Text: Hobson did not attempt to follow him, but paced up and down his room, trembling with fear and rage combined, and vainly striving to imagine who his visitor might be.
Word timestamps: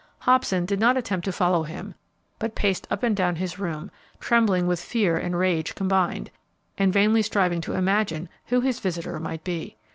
Hobson 0.21 0.65
did 0.65 0.79
not 0.79 0.97
attempt 0.97 1.25
to 1.25 1.31
follow 1.31 1.61
him, 1.61 1.93
but 2.39 2.55
paced 2.55 2.87
up 2.89 3.03
and 3.03 3.15
down 3.15 3.35
his 3.35 3.59
room, 3.59 3.91
trembling 4.19 4.65
with 4.65 4.81
fear 4.81 5.15
and 5.15 5.37
rage 5.37 5.75
combined, 5.75 6.31
and 6.75 6.91
vainly 6.91 7.21
striving 7.21 7.61
to 7.61 7.73
imagine 7.73 8.27
who 8.47 8.61
his 8.61 8.79
visitor 8.79 9.19
might 9.19 9.43
be. 9.43 9.77